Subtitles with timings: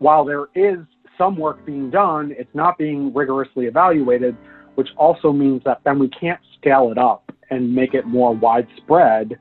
[0.00, 0.78] while there is
[1.16, 4.36] some work being done, it's not being rigorously evaluated,
[4.74, 9.38] which also means that then we can't scale it up and make it more widespread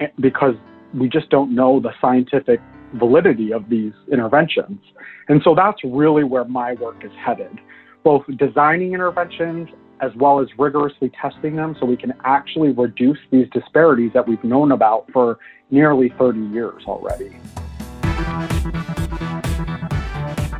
[0.00, 0.54] eh, because
[0.94, 2.60] we just don't know the scientific
[2.94, 4.80] validity of these interventions.
[5.28, 7.58] And so that's really where my work is headed,
[8.04, 9.68] both designing interventions
[10.00, 14.44] as well as rigorously testing them so we can actually reduce these disparities that we've
[14.44, 15.38] known about for
[15.70, 17.36] nearly 30 years already.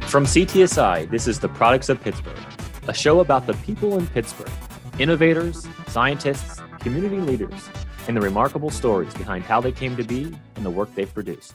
[0.07, 2.39] From CTSI, this is The Products of Pittsburgh,
[2.87, 4.53] a show about the people in Pittsburgh,
[5.01, 7.69] innovators, scientists, community leaders,
[8.07, 11.55] and the remarkable stories behind how they came to be and the work they've produced.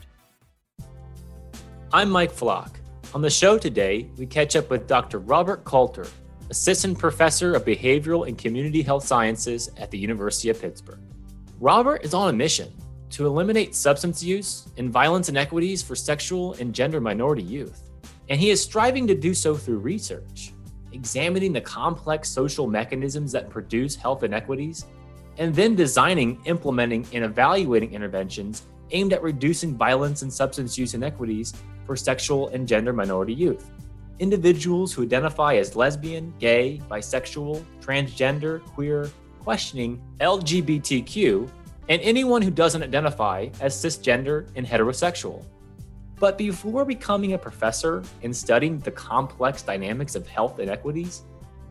[1.93, 2.77] I'm Mike Flock.
[3.13, 5.19] On the show today, we catch up with Dr.
[5.19, 6.07] Robert Coulter,
[6.49, 10.99] Assistant Professor of Behavioral and Community Health Sciences at the University of Pittsburgh.
[11.61, 12.69] Robert is on a mission
[13.11, 17.90] to eliminate substance use and violence inequities for sexual and gender minority youth.
[18.31, 20.53] And he is striving to do so through research,
[20.93, 24.85] examining the complex social mechanisms that produce health inequities,
[25.37, 31.53] and then designing, implementing, and evaluating interventions aimed at reducing violence and substance use inequities
[31.85, 33.69] for sexual and gender minority youth.
[34.19, 39.11] Individuals who identify as lesbian, gay, bisexual, transgender, queer,
[39.41, 41.49] questioning, LGBTQ,
[41.89, 45.43] and anyone who doesn't identify as cisgender and heterosexual.
[46.21, 51.23] But before becoming a professor and studying the complex dynamics of health inequities,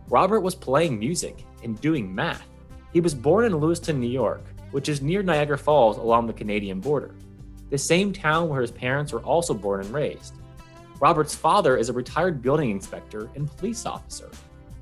[0.09, 2.49] Robert was playing music and doing math.
[2.93, 6.81] He was born in Lewiston, New York, which is near Niagara Falls along the Canadian
[6.81, 7.15] border,
[7.71, 10.35] the same town where his parents were also born and raised.
[11.01, 14.31] Robert's father is a retired building inspector and police officer,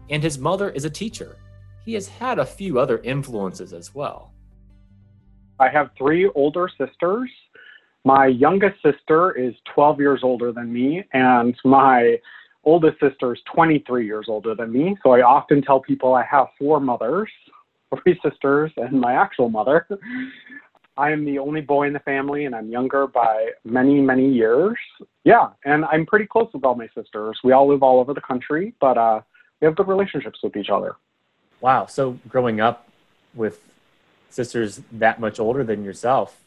[0.09, 1.37] and his mother is a teacher.
[1.85, 4.33] He has had a few other influences as well.
[5.61, 7.29] I have three older sisters.
[8.09, 12.17] My youngest sister is 12 years older than me, and my
[12.65, 14.97] oldest sister is 23 years older than me.
[15.03, 17.29] So I often tell people I have four mothers,
[18.03, 19.87] three sisters, and my actual mother.
[20.97, 24.79] I am the only boy in the family, and I'm younger by many, many years.
[25.25, 27.39] Yeah, and I'm pretty close with all my sisters.
[27.45, 29.21] We all live all over the country, but uh,
[29.61, 30.97] we have good relationships with each other.
[31.61, 31.85] Wow.
[31.85, 32.89] So growing up
[33.35, 33.61] with
[34.31, 36.41] sisters that much older than yourself,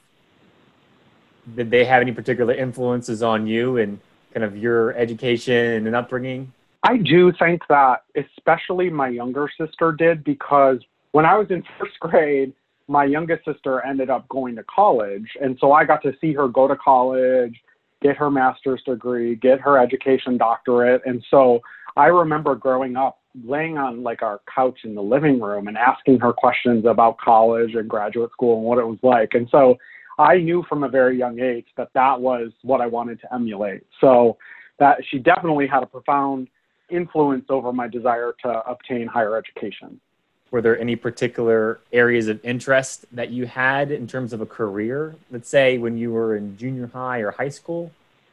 [1.56, 4.00] did they have any particular influences on you and
[4.34, 6.52] kind of your education and upbringing?
[6.84, 10.80] I do think that especially my younger sister did because
[11.12, 12.54] when I was in first grade,
[12.88, 15.28] my youngest sister ended up going to college.
[15.42, 17.56] And so I got to see her go to college,
[18.02, 21.02] get her master's degree, get her education doctorate.
[21.06, 21.62] And so
[21.96, 26.20] I remember growing up laying on like our couch in the living room and asking
[26.20, 29.34] her questions about college and graduate school and what it was like.
[29.34, 29.78] And so
[30.18, 33.84] I knew from a very young age that that was what I wanted to emulate.
[34.00, 34.38] So
[34.80, 36.48] that she definitely had a profound
[36.90, 40.00] influence over my desire to obtain higher education.
[40.52, 45.16] Were there any particular areas of interest that you had in terms of a career?
[45.32, 47.92] Let's say when you were in junior high or high school?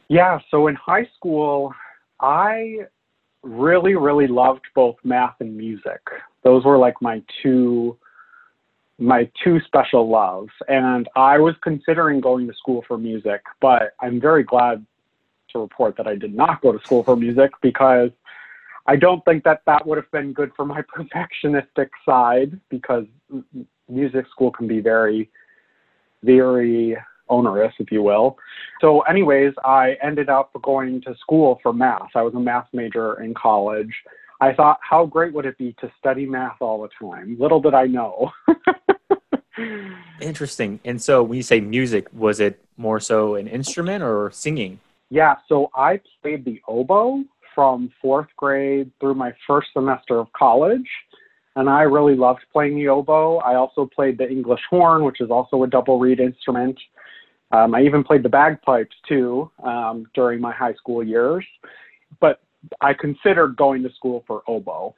[0.09, 1.73] Yeah, so in high school,
[2.19, 2.87] I
[3.43, 6.01] really, really loved both math and music.
[6.43, 7.97] Those were like my two
[8.99, 10.51] my two special loves.
[10.69, 14.85] And I was considering going to school for music, but I'm very glad
[15.53, 18.11] to report that I did not go to school for music because
[18.87, 23.05] I don't think that that would have been good for my perfectionistic side because
[23.89, 25.31] music school can be very,
[26.23, 26.97] very
[27.29, 28.39] onerous, if you will.
[28.81, 32.11] So, anyways, I ended up going to school for math.
[32.15, 33.93] I was a math major in college.
[34.41, 37.37] I thought, how great would it be to study math all the time?
[37.39, 38.31] Little did I know.
[40.21, 40.79] Interesting.
[40.85, 44.79] And so, when you say music, was it more so an instrument or singing?
[45.11, 50.89] Yeah, so I played the oboe from fourth grade through my first semester of college.
[51.57, 53.39] And I really loved playing the oboe.
[53.39, 56.79] I also played the English horn, which is also a double reed instrument.
[57.51, 61.45] Um, I even played the bagpipes too um, during my high school years.
[62.81, 64.95] I considered going to school for oboe.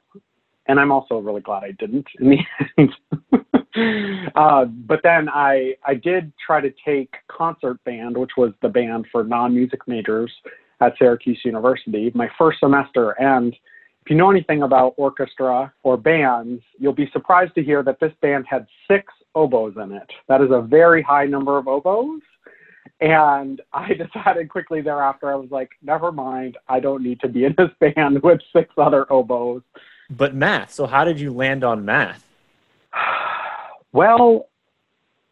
[0.67, 2.37] And I'm also really glad I didn't in the
[2.77, 4.31] end.
[4.35, 9.07] uh, but then I, I did try to take concert band, which was the band
[9.11, 10.31] for non music majors
[10.79, 13.11] at Syracuse University, my first semester.
[13.11, 17.99] And if you know anything about orchestra or bands, you'll be surprised to hear that
[17.99, 20.09] this band had six oboes in it.
[20.27, 22.21] That is a very high number of oboes.
[22.99, 27.45] And I decided quickly thereafter, I was like, never mind, I don't need to be
[27.45, 29.61] in this band with six other oboes.
[30.09, 30.71] But math.
[30.71, 32.27] So, how did you land on math?
[33.91, 34.47] well,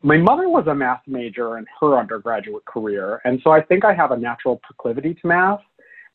[0.01, 3.21] my mother was a math major in her undergraduate career.
[3.25, 5.59] And so I think I have a natural proclivity to math.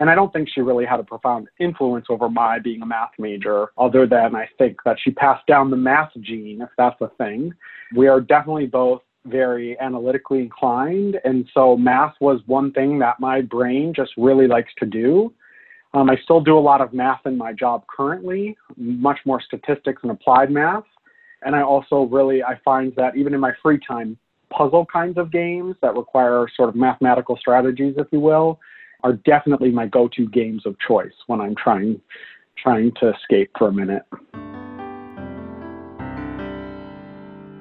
[0.00, 3.12] And I don't think she really had a profound influence over my being a math
[3.18, 7.08] major, other than I think that she passed down the math gene, if that's a
[7.16, 7.52] thing.
[7.94, 11.18] We are definitely both very analytically inclined.
[11.24, 15.32] And so math was one thing that my brain just really likes to do.
[15.94, 20.02] Um, I still do a lot of math in my job currently, much more statistics
[20.02, 20.84] and applied math.
[21.42, 24.18] And I also really, I find that even in my free time,
[24.50, 28.60] puzzle kinds of games that require sort of mathematical strategies, if you will,
[29.02, 32.00] are definitely my go-to games of choice when I'm trying
[32.56, 34.02] trying to escape for a minute.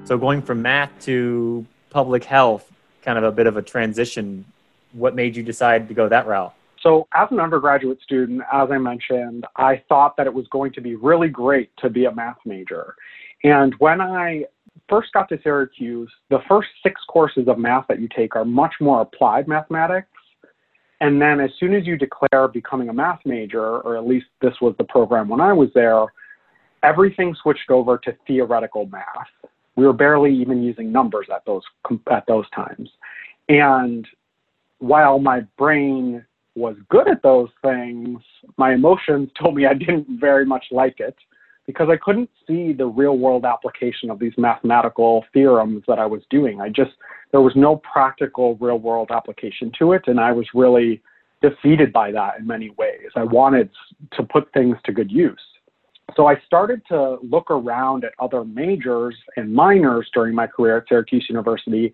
[0.04, 2.70] So going from math to public health,
[3.02, 4.44] kind of a bit of a transition.
[4.92, 6.54] What made you decide to go that route?
[6.80, 10.82] So, as an undergraduate student, as I mentioned, I thought that it was going to
[10.82, 12.94] be really great to be a math major.
[13.42, 14.44] And when I
[14.90, 18.74] first got to Syracuse, the first six courses of math that you take are much
[18.80, 20.08] more applied mathematics.
[21.00, 24.54] And then as soon as you declare becoming a math major, or at least this
[24.60, 26.04] was the program when I was there,
[26.82, 29.28] everything switched over to theoretical math.
[29.76, 31.62] We were barely even using numbers at those
[32.10, 32.90] at those times.
[33.48, 34.06] And
[34.78, 36.24] while my brain
[36.54, 38.20] was good at those things,
[38.56, 41.16] my emotions told me I didn't very much like it
[41.66, 46.22] because I couldn't see the real world application of these mathematical theorems that I was
[46.28, 46.60] doing.
[46.60, 46.92] I just,
[47.32, 50.02] there was no practical real world application to it.
[50.06, 51.02] And I was really
[51.40, 53.08] defeated by that in many ways.
[53.16, 53.70] I wanted
[54.12, 55.40] to put things to good use.
[56.16, 60.84] So I started to look around at other majors and minors during my career at
[60.88, 61.92] Syracuse University.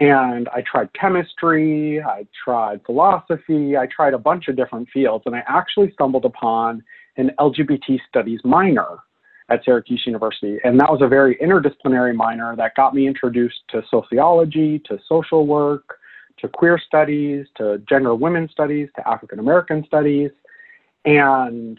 [0.00, 5.24] And I tried chemistry, I tried philosophy, I tried a bunch of different fields.
[5.26, 6.82] And I actually stumbled upon
[7.16, 8.98] an LGBT studies minor
[9.50, 10.58] at Syracuse University.
[10.64, 15.46] And that was a very interdisciplinary minor that got me introduced to sociology, to social
[15.46, 15.98] work,
[16.38, 20.30] to queer studies, to gender women studies, to African American studies.
[21.04, 21.78] And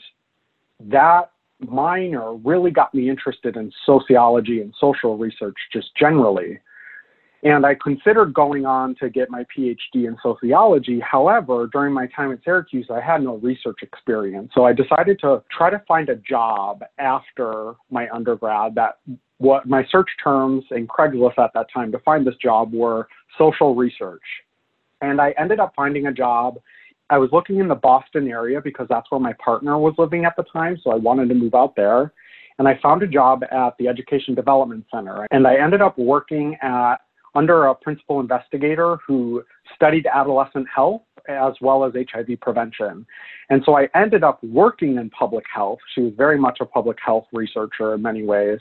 [0.79, 6.59] that minor really got me interested in sociology and social research just generally.
[7.43, 10.99] And I considered going on to get my PhD in sociology.
[10.99, 14.51] However, during my time at Syracuse, I had no research experience.
[14.55, 18.97] So I decided to try to find a job after my undergrad that
[19.37, 23.07] what my search terms in Craigslist at that time to find this job were
[23.37, 24.23] social research.
[25.01, 26.59] And I ended up finding a job.
[27.09, 30.35] I was looking in the Boston area because that's where my partner was living at
[30.35, 30.77] the time.
[30.83, 32.13] So I wanted to move out there.
[32.57, 35.27] And I found a job at the Education Development Center.
[35.31, 36.97] And I ended up working at
[37.35, 39.43] under a principal investigator who
[39.75, 43.05] studied adolescent health as well as HIV prevention.
[43.49, 45.79] And so I ended up working in public health.
[45.93, 48.59] She was very much a public health researcher in many ways.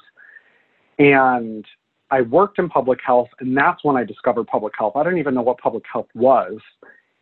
[0.98, 1.64] And
[2.10, 4.94] I worked in public health, and that's when I discovered public health.
[4.96, 6.58] I didn't even know what public health was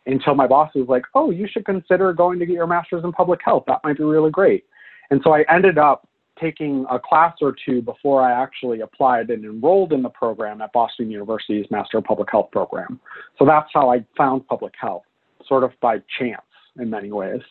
[0.06, 3.12] until my boss was like, oh, you should consider going to get your master's in
[3.12, 3.64] public health.
[3.66, 4.64] That might be really great.
[5.10, 6.08] And so I ended up
[6.40, 10.72] taking a class or two before I actually applied and enrolled in the program at
[10.72, 12.99] Boston University's Master of Public Health program.
[13.38, 15.04] So that's how I found public health,
[15.46, 16.43] sort of by chance
[16.78, 17.43] in many ways.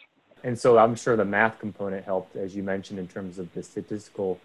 [0.43, 3.61] And so I'm sure the math component helped, as you mentioned, in terms of the
[3.61, 4.39] statistical,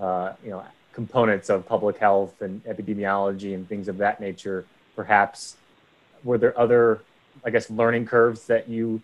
[0.00, 4.64] uh, you know, components of public health and epidemiology and things of that nature.
[4.96, 5.56] Perhaps
[6.24, 7.02] were there other,
[7.44, 9.00] I guess, learning curves that you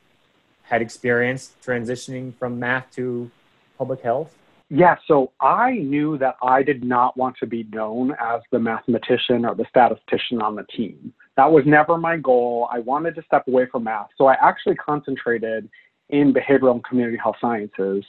[0.63, 3.31] had experienced transitioning from math to
[3.79, 4.35] public health?
[4.71, 9.47] Yeah, so I knew that I did not want to be known as the mathematician
[9.47, 11.15] or the statistician on the team.
[11.39, 12.69] That was never my goal.
[12.71, 14.09] I wanted to step away from math.
[14.19, 15.71] So I actually concentrated
[16.11, 18.05] in behavioral and community health sciences,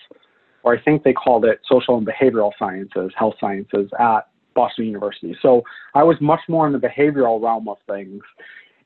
[0.64, 5.38] or I think they called it social and behavioral sciences, health sciences at Boston University.
[5.42, 5.64] So
[5.96, 8.22] I was much more in the behavioral realm of things.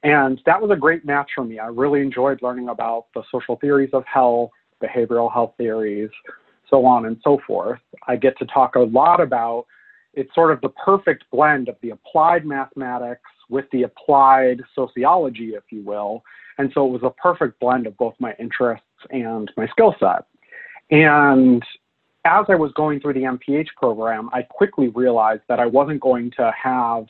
[0.04, 1.60] And that was a great match for me.
[1.60, 6.10] I really enjoyed learning about the social theories of health, behavioral health theories,
[6.70, 7.80] so on and so forth.
[8.08, 9.66] I get to talk a lot about
[10.14, 15.64] it's sort of the perfect blend of the applied mathematics with the applied sociology, if
[15.70, 16.24] you will.
[16.58, 20.26] And so it was a perfect blend of both my interests and my skill set.
[20.92, 21.64] And
[22.26, 26.32] as I was going through the MPH program, I quickly realized that I wasn't going
[26.38, 27.06] to have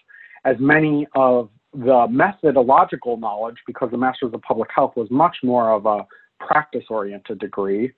[0.46, 5.72] as many of the methodological knowledge because the Master's of Public Health was much more
[5.72, 6.06] of a
[6.40, 7.92] practice oriented degree.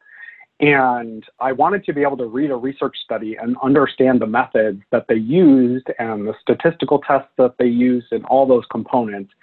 [0.61, 4.81] And I wanted to be able to read a research study and understand the methods
[4.91, 9.33] that they used and the statistical tests that they used and all those components.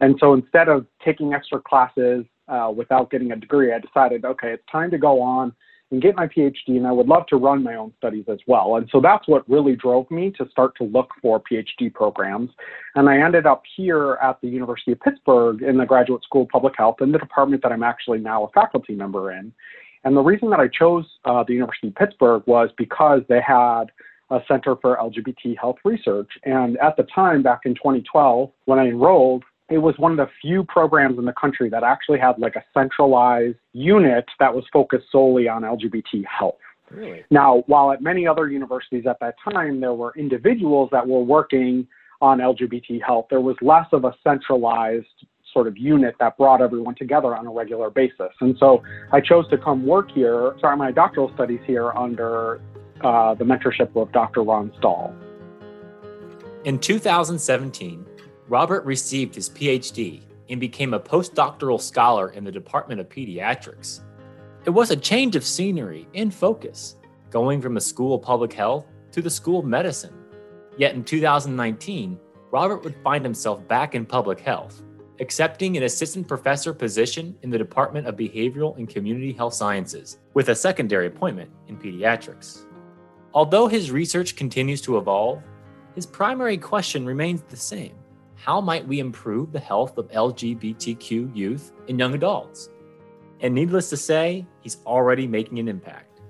[0.00, 4.52] And so instead of taking extra classes uh, without getting a degree, I decided, okay,
[4.52, 5.54] it's time to go on
[5.90, 8.76] and get my PhD, and I would love to run my own studies as well.
[8.76, 12.50] And so that's what really drove me to start to look for PhD programs.
[12.94, 16.48] And I ended up here at the University of Pittsburgh in the Graduate School of
[16.48, 19.52] Public Health in the department that I'm actually now a faculty member in.
[20.04, 23.84] And the reason that I chose uh, the University of Pittsburgh was because they had
[24.30, 26.30] a Center for LGBT Health Research.
[26.44, 30.28] And at the time, back in 2012, when I enrolled, it was one of the
[30.40, 35.06] few programs in the country that actually had like a centralized unit that was focused
[35.12, 36.56] solely on LGBT health.
[36.90, 37.24] Really?
[37.30, 41.86] Now, while at many other universities at that time there were individuals that were working
[42.20, 45.06] on LGBT health, there was less of a centralized
[45.52, 48.32] sort of unit that brought everyone together on a regular basis.
[48.40, 48.82] And so
[49.12, 52.60] I chose to come work here, start my doctoral studies here under
[53.02, 54.42] uh, the mentorship of Dr.
[54.42, 55.14] Ron Stall.
[56.64, 58.04] In 2017,
[58.48, 64.00] Robert received his PhD and became a postdoctoral scholar in the Department of Pediatrics.
[64.64, 66.96] It was a change of scenery and focus,
[67.30, 70.14] going from the school of public health to the School of Medicine.
[70.78, 72.18] Yet in 2019,
[72.50, 74.82] Robert would find himself back in public health,
[75.20, 80.48] accepting an assistant professor position in the Department of Behavioral and Community Health Sciences, with
[80.48, 82.64] a secondary appointment in pediatrics.
[83.34, 85.42] Although his research continues to evolve,
[85.94, 87.97] his primary question remains the same
[88.38, 92.70] how might we improve the health of LGBTQ youth and young adults?
[93.40, 96.20] And needless to say, he's already making an impact.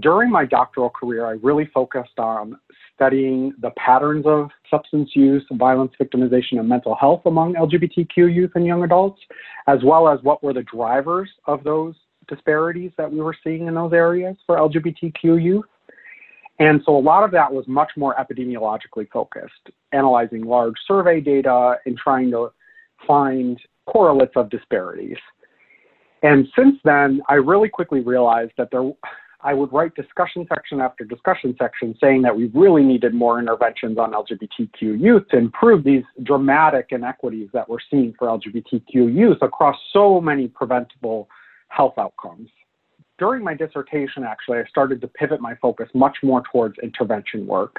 [0.00, 2.58] During my doctoral career, I really focused on
[2.94, 8.66] studying the patterns of substance use, violence, victimization, and mental health among LGBTQ youth and
[8.66, 9.20] young adults,
[9.68, 11.94] as well as what were the drivers of those
[12.28, 15.64] disparities that we were seeing in those areas for LGBTQ youth.
[16.60, 21.76] And so a lot of that was much more epidemiologically focused, analyzing large survey data
[21.86, 22.52] and trying to
[23.06, 25.16] find correlates of disparities.
[26.22, 28.92] And since then, I really quickly realized that there,
[29.40, 33.96] I would write discussion section after discussion section saying that we really needed more interventions
[33.96, 39.76] on LGBTQ youth to improve these dramatic inequities that we're seeing for LGBTQ youth across
[39.94, 41.26] so many preventable
[41.68, 42.50] health outcomes
[43.20, 47.76] during my dissertation, actually, I started to pivot my focus much more towards intervention work.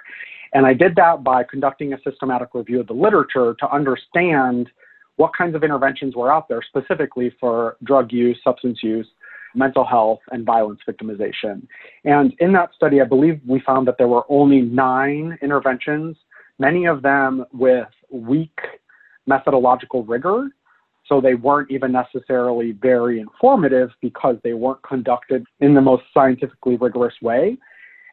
[0.54, 4.70] And I did that by conducting a systematic review of the literature to understand
[5.16, 9.08] what kinds of interventions were out there specifically for drug use, substance use,
[9.56, 11.68] mental health, and violence victimization.
[12.06, 16.18] And in that study, I believe we found that there were only nine interventions,
[16.60, 18.58] many of them with weak
[19.26, 20.50] methodological rigor
[21.12, 26.78] so they weren't even necessarily very informative because they weren't conducted in the most scientifically
[26.78, 27.58] rigorous way.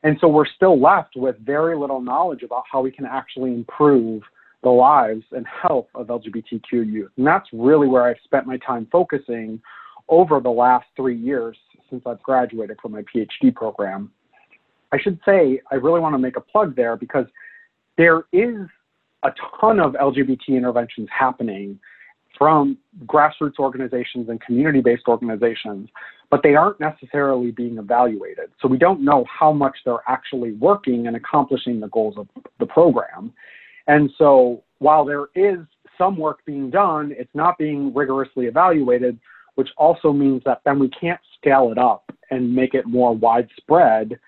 [0.02, 4.22] And so we're still left with very little knowledge about how we can actually improve
[4.64, 7.12] the lives and health of LGBTQ youth.
[7.16, 9.62] And that's really where I've spent my time focusing
[10.08, 11.56] over the last three years
[11.90, 14.10] since I've graduated from my PhD program.
[14.90, 17.26] I should say, I really want to make a plug there because
[17.96, 18.56] there is
[19.22, 21.78] a ton of LGBT interventions happening
[22.38, 25.88] from grassroots organizations and community based organizations,
[26.30, 28.50] but they aren't necessarily being evaluated.
[28.62, 32.28] So we don't know how much they're actually working and accomplishing the goals of
[32.60, 33.32] the program.
[33.86, 35.58] And so while there is
[35.96, 39.18] some work being done, it's not being rigorously evaluated,
[39.56, 44.18] which also means that then we can't scale it up and make it more widespread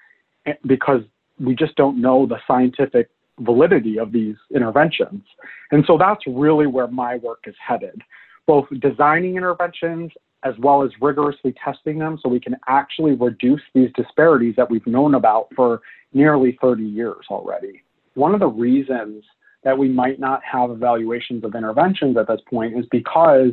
[0.47, 1.02] eh, because
[1.38, 3.09] we just don't know the scientific
[3.41, 5.23] validity of these interventions.
[5.71, 8.01] And so that's really where my work is headed,
[8.47, 13.91] both designing interventions as well as rigorously testing them so we can actually reduce these
[13.95, 15.83] disparities that we've known about for
[16.15, 17.83] nearly 30 years already.
[18.15, 19.25] One of the reasons
[19.65, 23.53] that we might not have evaluations of interventions at this point is because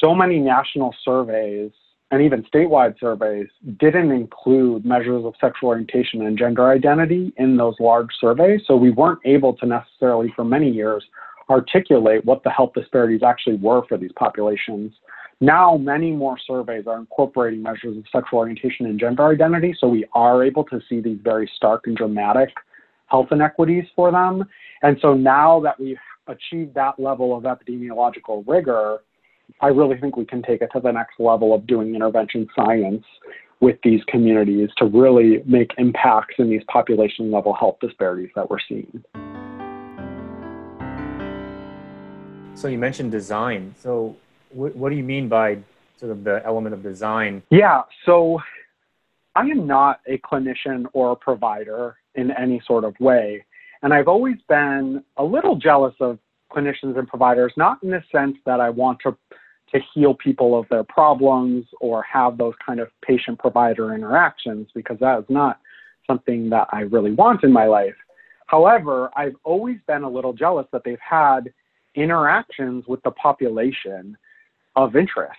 [0.00, 1.70] so many national surveys
[2.12, 7.74] and even statewide surveys didn't include measures of sexual orientation and gender identity in those
[7.80, 8.60] large surveys.
[8.66, 11.02] So we weren't able to necessarily, for many years,
[11.48, 14.92] articulate what the health disparities actually were for these populations.
[15.40, 20.04] Now, many more surveys are incorporating measures of sexual orientation and gender identity, so we
[20.12, 22.50] are able to see these very stark and dramatic
[23.06, 24.44] health inequities for them.
[24.82, 29.00] And so now that we've achieved that level of epidemiological rigor,
[29.60, 33.04] I really think we can take it to the next level of doing intervention science
[33.60, 38.58] with these communities to really make impacts in these population level health disparities that we're
[38.68, 39.04] seeing.
[42.54, 43.74] So you mentioned design.
[43.78, 44.16] So
[44.50, 45.58] what, what do you mean by
[45.96, 47.42] sort of the element of design?
[47.50, 48.40] Yeah, so
[49.36, 53.44] I am not a clinician or a provider in any sort of way.
[53.82, 56.18] And I've always been a little jealous of
[56.54, 59.16] clinicians and providers, not in the sense that I want to
[59.72, 64.98] to heal people of their problems or have those kind of patient provider interactions because
[65.00, 65.60] that is not
[66.06, 67.94] something that I really want in my life.
[68.46, 71.52] However, I've always been a little jealous that they've had
[71.94, 74.16] interactions with the population
[74.76, 75.38] of interest.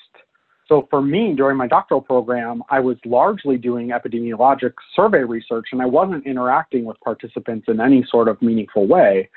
[0.68, 5.82] So for me, during my doctoral program, I was largely doing epidemiologic survey research and
[5.82, 9.30] I wasn't interacting with participants in any sort of meaningful way.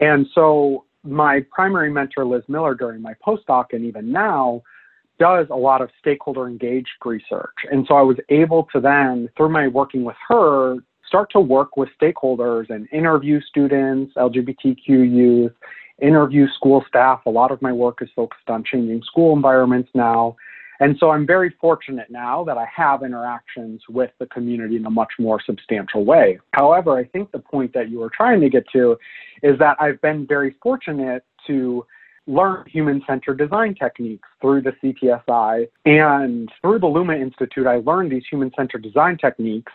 [0.00, 4.62] And so my primary mentor, Liz Miller, during my postdoc and even now,
[5.18, 7.54] does a lot of stakeholder engaged research.
[7.70, 11.76] And so I was able to then, through my working with her, start to work
[11.76, 15.52] with stakeholders and interview students, LGBTQ youth,
[16.00, 17.20] interview school staff.
[17.26, 20.36] A lot of my work is focused on changing school environments now.
[20.82, 24.90] And so I'm very fortunate now that I have interactions with the community in a
[24.90, 26.40] much more substantial way.
[26.54, 28.98] However, I think the point that you were trying to get to
[29.44, 31.86] is that I've been very fortunate to
[32.26, 35.68] learn human centered design techniques through the CTSI.
[35.84, 39.72] And through the Luma Institute, I learned these human centered design techniques.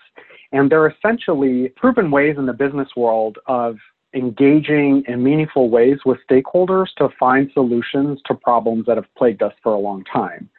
[0.51, 3.77] And they're essentially proven ways in the business world of
[4.13, 9.53] engaging in meaningful ways with stakeholders to find solutions to problems that have plagued us
[9.63, 10.49] for a long time.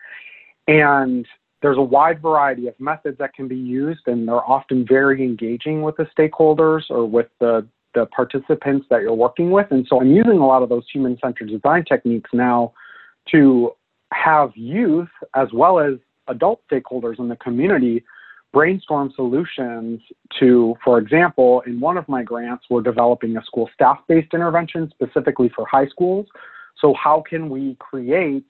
[0.69, 1.27] And
[1.63, 5.83] there's a wide variety of methods that can be used, and they're often very engaging
[5.83, 9.67] with the stakeholders or with the the participants that you're working with.
[9.71, 12.75] And so I'm using a lot of those human centered design techniques now
[13.33, 13.73] to
[14.13, 15.95] have youth as well as
[16.29, 18.05] adult stakeholders in the community
[18.53, 20.01] brainstorm solutions
[20.39, 24.91] to, for example, in one of my grants, we're developing a school staff based intervention
[24.91, 26.27] specifically for high schools.
[26.81, 28.47] So, how can we create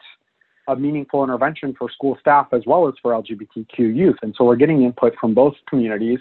[0.68, 4.16] a meaningful intervention for school staff as well as for LGBTQ youth?
[4.22, 6.20] And so, we're getting input from both communities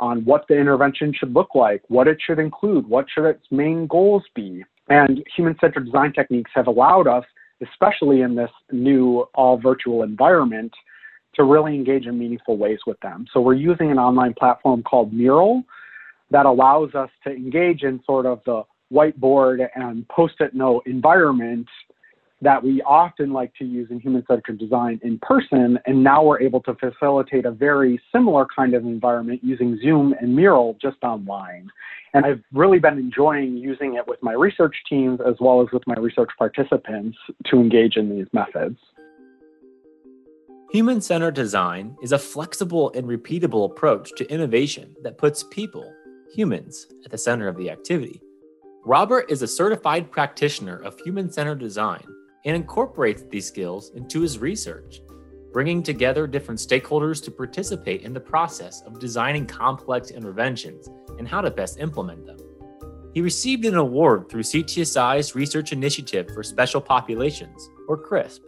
[0.00, 3.86] on what the intervention should look like, what it should include, what should its main
[3.86, 4.64] goals be.
[4.88, 7.24] And human-centered design techniques have allowed us,
[7.62, 10.72] especially in this new all virtual environment,
[11.34, 13.26] to really engage in meaningful ways with them.
[13.32, 15.64] So we're using an online platform called Mural
[16.30, 21.66] that allows us to engage in sort of the whiteboard and post-it note environment
[22.40, 25.78] that we often like to use in human centered design in person.
[25.86, 30.34] And now we're able to facilitate a very similar kind of environment using Zoom and
[30.34, 31.68] Mural just online.
[32.14, 35.86] And I've really been enjoying using it with my research teams as well as with
[35.86, 38.78] my research participants to engage in these methods.
[40.70, 45.92] Human centered design is a flexible and repeatable approach to innovation that puts people,
[46.34, 48.20] humans, at the center of the activity.
[48.84, 52.04] Robert is a certified practitioner of human centered design
[52.44, 55.00] and incorporates these skills into his research,
[55.52, 61.40] bringing together different stakeholders to participate in the process of designing complex interventions and how
[61.40, 62.38] to best implement them.
[63.14, 68.42] He received an award through CTSI's Research Initiative for Special Populations, or CRISP,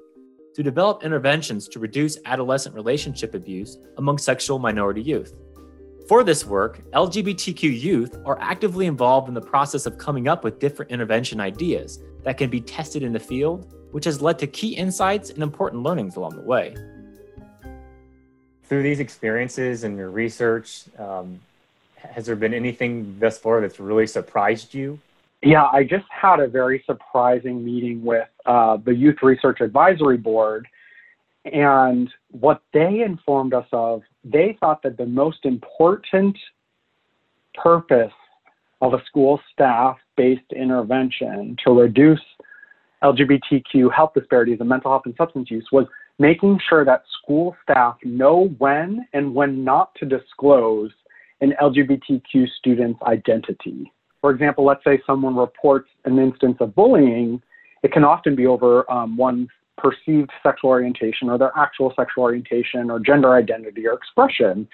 [0.54, 5.34] to develop interventions to reduce adolescent relationship abuse among sexual minority youth.
[6.08, 10.58] For this work, LGBTQ youth are actively involved in the process of coming up with
[10.58, 14.74] different intervention ideas that can be tested in the field which has led to key
[14.74, 16.74] insights and important learnings along the way.
[18.64, 21.40] Through these experiences and your research, um,
[21.96, 24.98] has there been anything thus far that's really surprised you?
[25.42, 30.68] Yeah, I just had a very surprising meeting with uh, the Youth Research Advisory Board.
[31.44, 36.36] And what they informed us of, they thought that the most important
[37.54, 38.12] purpose
[38.82, 42.20] of a school staff based intervention to reduce
[43.02, 45.86] LGBTQ health disparities and mental health and substance use was
[46.18, 50.90] making sure that school staff know when and when not to disclose
[51.40, 53.90] an LGBTQ student's identity.
[54.20, 57.42] For example, let's say someone reports an instance of bullying,
[57.82, 62.90] it can often be over um, one's perceived sexual orientation or their actual sexual orientation
[62.90, 64.68] or gender identity or expression.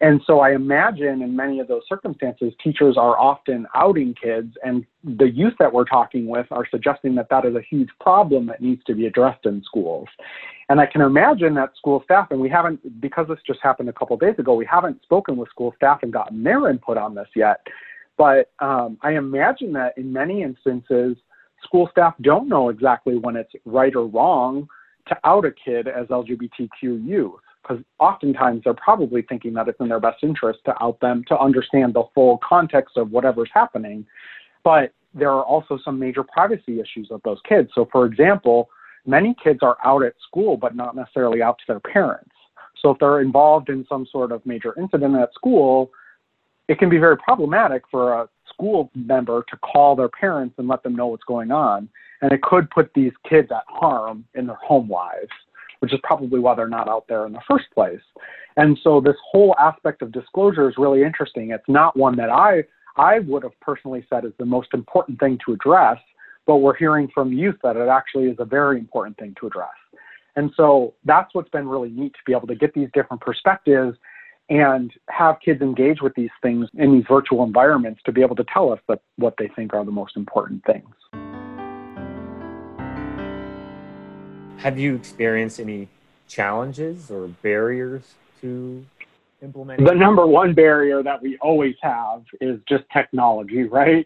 [0.00, 4.84] And so I imagine in many of those circumstances, teachers are often outing kids, and
[5.02, 8.60] the youth that we're talking with are suggesting that that is a huge problem that
[8.60, 10.08] needs to be addressed in schools.
[10.68, 13.92] And I can imagine that school staff, and we haven't, because this just happened a
[13.92, 17.28] couple days ago, we haven't spoken with school staff and gotten their input on this
[17.34, 17.66] yet.
[18.18, 21.16] But um, I imagine that in many instances,
[21.62, 24.68] school staff don't know exactly when it's right or wrong
[25.08, 29.88] to out a kid as LGBTQ youth because oftentimes they're probably thinking that it's in
[29.88, 34.06] their best interest to out them to understand the full context of whatever's happening.
[34.62, 37.70] But there are also some major privacy issues of those kids.
[37.74, 38.68] So, for example,
[39.06, 42.30] many kids are out at school, but not necessarily out to their parents.
[42.80, 45.90] So, if they're involved in some sort of major incident at school,
[46.68, 50.82] it can be very problematic for a school member to call their parents and let
[50.82, 51.88] them know what's going on.
[52.22, 55.28] and it could put these kids at harm in their home lives,
[55.86, 58.00] which is probably why they're not out there in the first place.
[58.56, 61.50] And so this whole aspect of disclosure is really interesting.
[61.50, 62.64] It's not one that I
[62.96, 65.98] I would have personally said is the most important thing to address,
[66.44, 69.78] but we're hearing from youth that it actually is a very important thing to address.
[70.34, 73.96] And so that's what's been really neat to be able to get these different perspectives
[74.48, 78.44] and have kids engage with these things in these virtual environments to be able to
[78.52, 81.25] tell us that what they think are the most important things.
[84.66, 85.86] Have you experienced any
[86.26, 88.02] challenges or barriers
[88.40, 88.84] to
[89.40, 89.86] implementing?
[89.86, 94.04] The number one barrier that we always have is just technology, right?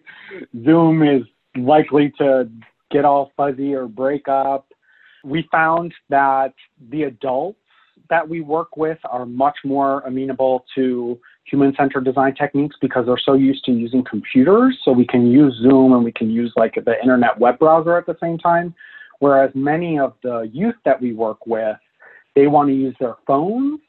[0.62, 1.22] Zoom is
[1.56, 2.50] likely to
[2.90, 4.66] get all fuzzy or break up.
[5.24, 6.52] We found that
[6.90, 7.58] the adults
[8.10, 13.16] that we work with are much more amenable to human centered design techniques because they're
[13.24, 14.78] so used to using computers.
[14.84, 18.04] So we can use Zoom and we can use like the internet web browser at
[18.04, 18.74] the same time.
[19.20, 21.76] Whereas many of the youth that we work with,
[22.34, 23.80] they want to use their phones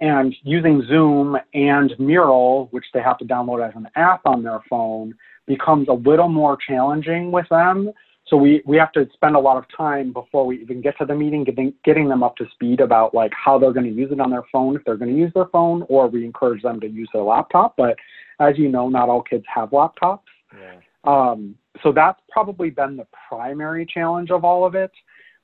[0.00, 4.60] and using Zoom and Mural, which they have to download as an app on their
[4.68, 5.14] phone,
[5.46, 7.90] becomes a little more challenging with them.
[8.28, 11.04] So we, we have to spend a lot of time before we even get to
[11.04, 14.10] the meeting getting, getting them up to speed about like how they're going to use
[14.10, 16.80] it on their phone if they're going to use their phone or we encourage them
[16.80, 17.76] to use their laptop.
[17.76, 17.96] But
[18.40, 20.20] as you know not all kids have laptops.
[20.52, 20.80] Yeah.
[21.04, 24.90] um, so that's probably been the primary challenge of all of it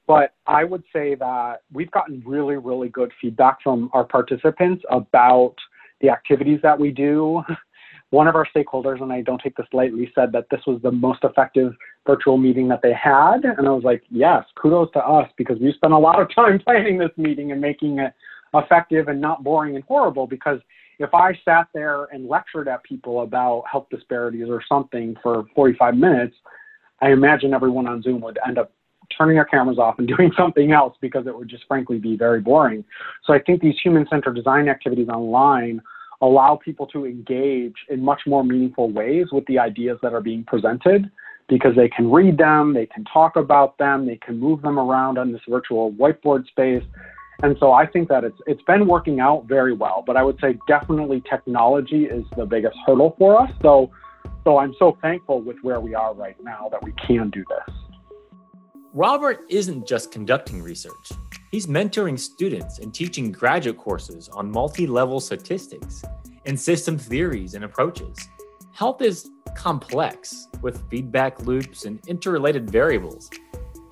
[0.07, 5.55] but i would say that we've gotten really really good feedback from our participants about
[6.01, 7.43] the activities that we do
[8.13, 10.93] one of our stakeholders, and I don't take this lightly, said that this was the
[10.93, 11.73] most effective
[12.07, 13.45] virtual meeting that they had.
[13.45, 16.59] And I was like, yes, kudos to us because we spent a lot of time
[16.65, 18.13] planning this meeting and making it
[18.53, 20.27] effective and not boring and horrible.
[20.27, 20.59] Because
[20.99, 25.97] if I sat there and lectured at people about health disparities or something for 45
[25.97, 26.37] minutes,
[27.01, 28.73] I imagine everyone on Zoom would end up
[29.17, 32.41] turning their cameras off and doing something else because it would just frankly be very
[32.41, 32.85] boring.
[33.25, 35.83] So I think these human centered design activities online
[36.21, 40.45] allow people to engage in much more meaningful ways with the ideas that are being
[40.45, 41.11] presented
[41.49, 45.19] because they can read them, they can talk about them, they can move them around
[45.19, 46.85] on this virtual whiteboard space.
[47.43, 50.39] And so I think that it's it's been working out very well, but I would
[50.41, 53.51] say definitely technology is the biggest hurdle for us.
[53.63, 53.91] So
[54.45, 57.75] so I'm so thankful with where we are right now that we can do this.
[58.95, 61.13] Robert isn't just conducting research.
[61.51, 66.05] He's mentoring students and teaching graduate courses on multi level statistics
[66.47, 68.17] and system theories and approaches.
[68.73, 73.31] Health is complex with feedback loops and interrelated variables.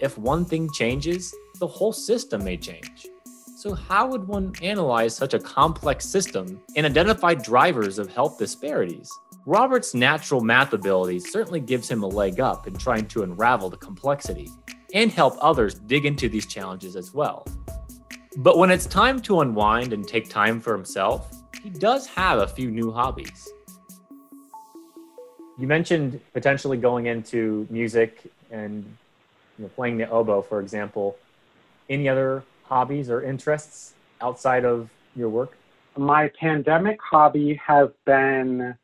[0.01, 3.07] If one thing changes, the whole system may change.
[3.61, 9.11] So, how would one analyze such a complex system and identify drivers of health disparities?
[9.45, 13.77] Robert's natural math ability certainly gives him a leg up in trying to unravel the
[13.77, 14.49] complexity
[14.95, 17.47] and help others dig into these challenges as well.
[18.39, 21.31] But when it's time to unwind and take time for himself,
[21.63, 23.47] he does have a few new hobbies.
[25.59, 28.87] You mentioned potentially going into music and
[29.59, 31.19] you know, playing the oboe, for example.
[31.91, 35.57] Any other hobbies or interests outside of your work?
[35.99, 38.75] My pandemic hobby has been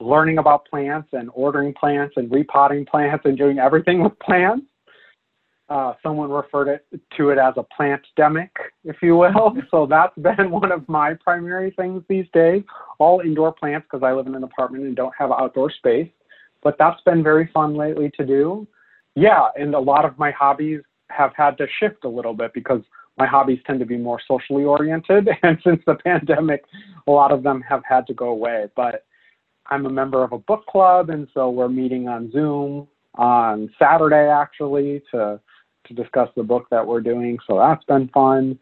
[0.00, 4.66] learning about plants and ordering plants and repotting plants and doing everything with plants.
[5.68, 8.50] Uh, someone referred it to it as a plant demic,
[8.84, 9.56] if you will.
[9.70, 12.62] So that's been one of my primary things these days.
[12.98, 16.10] All indoor plants because I live in an apartment and don't have outdoor space.
[16.62, 18.66] But that's been very fun lately to do.
[19.14, 22.82] Yeah, and a lot of my hobbies have had to shift a little bit because
[23.16, 25.28] my hobbies tend to be more socially oriented.
[25.42, 26.64] And since the pandemic,
[27.06, 28.66] a lot of them have had to go away.
[28.74, 29.04] But
[29.66, 34.28] I'm a member of a book club, and so we're meeting on Zoom on Saturday
[34.28, 35.40] actually to
[35.86, 37.38] to discuss the book that we're doing.
[37.46, 38.58] So that's been fun.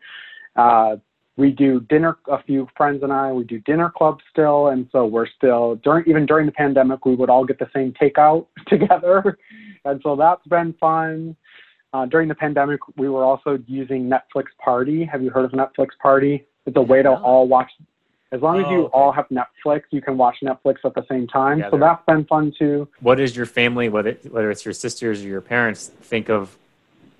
[0.56, 0.96] Uh,
[1.36, 2.18] we do dinner.
[2.28, 6.04] A few friends and I we do dinner club still, and so we're still during
[6.08, 9.38] even during the pandemic we would all get the same takeout together,
[9.84, 11.36] and so that's been fun.
[11.92, 15.04] Uh, during the pandemic, we were also using Netflix Party.
[15.04, 16.46] Have you heard of Netflix Party?
[16.64, 17.70] It's a way to all watch.
[18.30, 18.90] As long oh, as you okay.
[18.94, 21.58] all have Netflix, you can watch Netflix at the same time.
[21.58, 21.76] Together.
[21.76, 22.88] So that's been fun too.
[23.00, 26.56] What does your family, whether whether it's your sisters or your parents, think of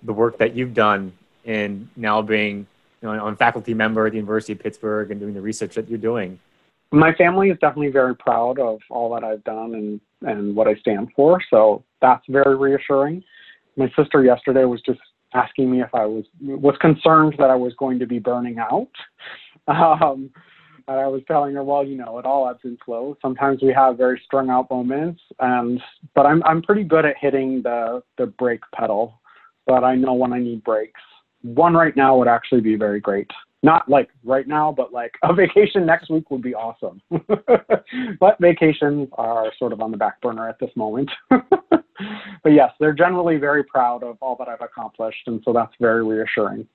[0.03, 1.13] the work that you've done
[1.45, 2.67] in now being
[3.03, 5.89] you know, on faculty member at the University of Pittsburgh and doing the research that
[5.89, 6.39] you're doing?
[6.93, 10.75] My family is definitely very proud of all that I've done and, and what I
[10.77, 11.41] stand for.
[11.51, 13.25] So that's very reassuring.
[13.77, 15.01] My sister yesterday was just
[15.35, 18.91] asking me if I was was concerned that I was going to be burning out.
[19.69, 20.31] Um,
[20.89, 23.17] and I was telling her, well, you know, it all ebbs and flows.
[23.23, 25.81] Sometimes we have very strung out moments, and
[26.15, 29.21] but I'm I'm pretty good at hitting the the brake pedal
[29.67, 31.01] but I know when I need breaks.
[31.43, 33.31] One right now would actually be very great.
[33.65, 37.01] Not like right now, but like a vacation next week would be awesome.
[38.21, 41.11] but vacations are sort of on the back burner at this moment.
[42.43, 46.05] but yes, they're generally very proud of all that I've accomplished, and so that's very
[46.05, 46.67] reassuring.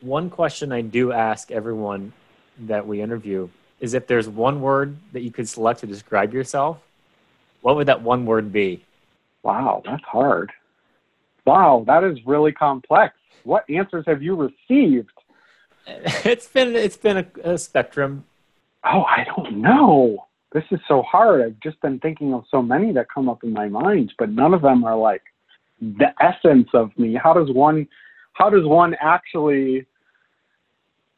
[0.00, 2.12] One question I do ask everyone
[2.60, 3.48] that we interview
[3.80, 6.78] is if there's one word that you could select to describe yourself,
[7.62, 8.84] what would that one word be?
[9.42, 10.52] Wow, that's hard.
[11.44, 13.14] Wow, that is really complex.
[13.44, 15.10] What answers have you received?
[16.24, 18.24] It's been it's been a, a spectrum.
[18.84, 20.25] Oh, I don't know.
[20.52, 21.42] This is so hard.
[21.42, 24.54] I've just been thinking of so many that come up in my mind, but none
[24.54, 25.22] of them are like
[25.80, 27.18] the essence of me.
[27.20, 27.86] How does one
[28.32, 29.86] how does one actually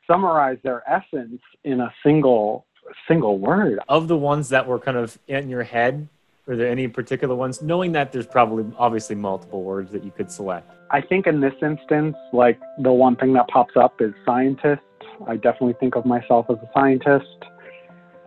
[0.06, 2.66] summarize their essence in a single
[3.06, 3.80] single word?
[3.88, 6.08] Of the ones that were kind of in your head,
[6.48, 7.60] are there any particular ones?
[7.60, 10.70] Knowing that there's probably obviously multiple words that you could select.
[10.90, 14.80] I think in this instance, like the one thing that pops up is scientist.
[15.26, 17.44] I definitely think of myself as a scientist.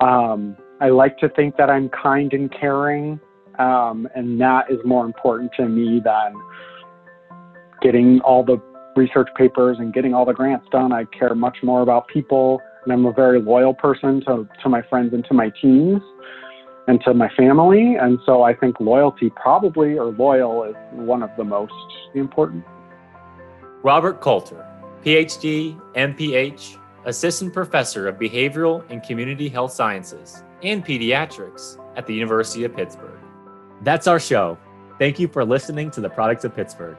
[0.02, 3.20] Um, I like to think that I'm kind and caring,
[3.60, 6.34] um, and that is more important to me than
[7.84, 8.60] getting all the
[8.96, 10.92] research papers and getting all the grants done.
[10.92, 14.82] I care much more about people, and I'm a very loyal person to, to my
[14.82, 16.02] friends and to my teams
[16.88, 17.96] and to my family.
[18.02, 21.74] And so I think loyalty probably or loyal is one of the most
[22.16, 22.66] important.
[23.84, 24.66] Robert Coulter,
[25.06, 32.64] PhD, MPH, Assistant Professor of Behavioral and Community Health Sciences and Pediatrics at the University
[32.64, 33.20] of Pittsburgh.
[33.82, 34.58] That's our show.
[35.00, 36.98] Thank you for listening to the Products of Pittsburgh.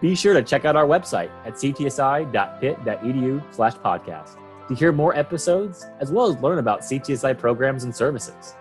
[0.00, 4.36] Be sure to check out our website at ctsi.pitt.edu slash podcast
[4.68, 8.54] to hear more episodes as well as learn about CTSI programs and services.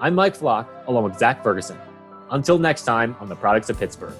[0.00, 1.78] I'm Mike Flock, along with Zach Ferguson.
[2.30, 4.14] Until next time on the Products of Pittsburgh.